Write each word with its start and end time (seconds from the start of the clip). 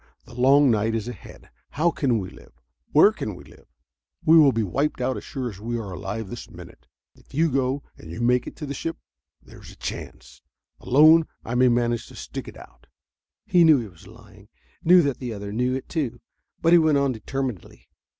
The 0.25 0.33
long 0.33 0.71
night 0.71 0.95
is 0.95 1.07
ahead. 1.07 1.51
How 1.69 1.91
can 1.91 2.17
we 2.17 2.31
live? 2.31 2.59
Where 2.91 3.11
can 3.11 3.35
we 3.35 3.43
live? 3.43 3.67
We 4.25 4.35
will 4.35 4.51
be 4.51 4.63
wiped 4.63 4.99
out 4.99 5.15
as 5.15 5.23
sure 5.23 5.47
as 5.47 5.59
we're 5.59 5.91
alive 5.91 6.27
this 6.31 6.49
minute. 6.49 6.87
"If 7.13 7.35
you 7.35 7.51
go 7.51 7.83
and 7.99 8.07
if 8.07 8.13
you 8.13 8.19
make 8.19 8.47
it 8.47 8.55
to 8.55 8.65
the 8.65 8.73
ship 8.73 8.97
there's 9.43 9.71
a 9.71 9.75
chance. 9.75 10.41
Alone, 10.79 11.27
I 11.45 11.53
may 11.53 11.67
manage 11.69 12.07
to 12.07 12.15
stick 12.15 12.47
it 12.47 12.57
out." 12.57 12.87
He 13.45 13.63
knew 13.63 13.77
he 13.77 13.89
was 13.89 14.07
lying, 14.07 14.49
knew 14.83 15.03
that 15.03 15.19
the 15.19 15.33
other 15.35 15.53
knew 15.53 15.75
it 15.75 15.87
too, 15.87 16.19
but 16.63 16.73
he 16.73 16.79
went 16.79 16.97
on 16.97 17.11
determinedly. 17.11 17.87